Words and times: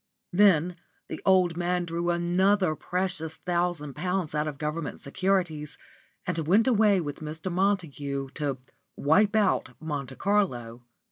Then 0.33 0.77
the 1.09 1.21
old 1.27 1.55
man 1.55 1.85
drew 1.85 2.09
another 2.09 2.73
precious 2.75 3.37
thousand 3.37 3.93
pounds 3.93 4.33
out 4.33 4.47
of 4.47 4.57
Government 4.57 4.99
securities, 4.99 5.77
and 6.25 6.39
went 6.39 6.65
away 6.67 6.99
with 6.99 7.19
Mr. 7.19 7.51
Montague 7.51 8.29
to 8.33 8.57
wipe 8.95 9.35
out 9.35 9.75
Monte 9.79 10.15
Carlo. 10.15 10.81